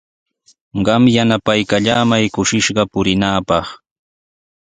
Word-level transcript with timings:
Qam 0.85 1.03
yanapaykallamay 1.15 2.25
kushishqa 2.33 2.83
purinaapaq. 2.91 3.65